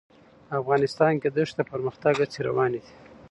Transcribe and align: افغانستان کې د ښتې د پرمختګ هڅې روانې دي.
افغانستان 0.59 1.13
کې 1.21 1.29
د 1.31 1.37
ښتې 1.49 1.63
د 1.67 1.69
پرمختګ 1.71 2.13
هڅې 2.21 2.39
روانې 2.47 2.79
دي. 2.83 2.93